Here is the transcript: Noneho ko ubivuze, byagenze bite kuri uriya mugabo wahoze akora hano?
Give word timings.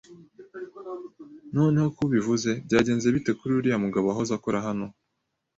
Noneho 1.55 1.87
ko 1.95 2.01
ubivuze, 2.07 2.51
byagenze 2.65 3.07
bite 3.15 3.31
kuri 3.39 3.51
uriya 3.57 3.83
mugabo 3.85 4.05
wahoze 4.07 4.31
akora 4.37 4.57
hano? 4.67 4.85